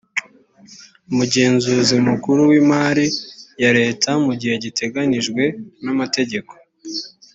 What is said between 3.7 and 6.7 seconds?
leta mu gihe giteganyijwe n amategeko